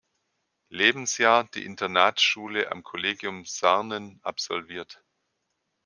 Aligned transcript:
Lebensjahr 0.71 1.43
die 1.43 1.63
Internatsschule 1.63 2.71
am 2.71 2.81
Kollegium 2.81 3.45
Sarnen 3.45 4.19
absolviert. 4.23 5.03